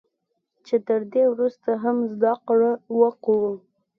چې 0.65 0.75
تر 0.87 1.01
دې 1.13 1.23
ورسته 1.33 1.71
هم 1.83 1.97
زده 2.13 2.33
کړه 2.47 2.71
وکړو 2.99 3.53